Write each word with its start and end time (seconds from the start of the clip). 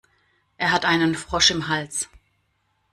Er 0.57 0.71
hat 0.71 0.83
einen 0.83 1.13
Frosch 1.13 1.51
im 1.51 1.67
Hals. 1.67 2.09